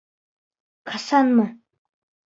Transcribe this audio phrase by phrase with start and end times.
[0.93, 1.49] Ҡасанмы?